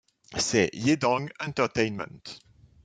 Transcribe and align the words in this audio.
C’est 0.35 0.71
Yedang 0.73 1.27
Entertainment. 1.39 2.39